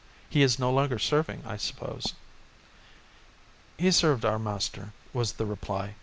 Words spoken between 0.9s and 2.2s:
serving, I suppose."